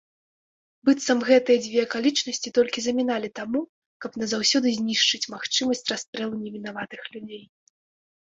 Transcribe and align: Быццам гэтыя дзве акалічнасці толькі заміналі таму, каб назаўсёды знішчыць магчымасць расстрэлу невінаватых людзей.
Быццам 0.87 1.19
гэтыя 1.27 1.57
дзве 1.65 1.79
акалічнасці 1.87 2.51
толькі 2.59 2.79
заміналі 2.85 3.29
таму, 3.39 3.61
каб 4.05 4.11
назаўсёды 4.21 4.67
знішчыць 4.79 5.29
магчымасць 5.35 5.85
расстрэлу 5.91 6.37
невінаватых 6.47 7.01
людзей. 7.17 7.43